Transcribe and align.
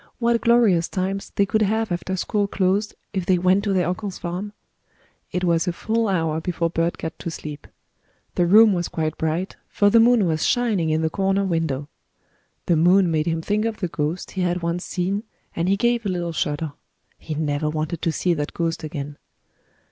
What 0.17 0.41
glorious 0.41 0.89
times 0.89 1.31
they 1.35 1.45
could 1.45 1.61
have 1.61 1.91
after 1.91 2.15
school 2.17 2.47
closed 2.47 2.95
if 3.13 3.27
they 3.27 3.37
went 3.37 3.63
to 3.65 3.71
their 3.71 3.87
uncle's 3.87 4.17
farm! 4.17 4.51
It 5.31 5.43
was 5.43 5.67
a 5.67 5.71
full 5.73 6.07
hour 6.07 6.41
before 6.41 6.71
Bert 6.71 6.97
got 6.97 7.19
to 7.19 7.29
sleep. 7.29 7.67
The 8.33 8.47
room 8.47 8.73
was 8.73 8.87
quite 8.87 9.15
bright, 9.19 9.57
for 9.69 9.91
the 9.91 9.99
moon 9.99 10.25
was 10.25 10.43
shining 10.43 10.89
in 10.89 11.03
the 11.03 11.11
corner 11.11 11.43
window. 11.45 11.87
The 12.65 12.77
moon 12.77 13.11
made 13.11 13.27
him 13.27 13.43
think 13.43 13.63
of 13.65 13.77
the 13.77 13.89
ghost 13.89 14.31
he 14.31 14.41
had 14.41 14.63
once 14.63 14.83
seen 14.83 15.21
and 15.55 15.69
he 15.69 15.77
gave 15.77 16.03
a 16.03 16.09
little 16.09 16.33
shudder. 16.33 16.73
He 17.19 17.35
never 17.35 17.69
wanted 17.69 18.01
to 18.01 18.11
see 18.11 18.33
that 18.33 18.55
ghost 18.55 18.83
again. 18.83 19.19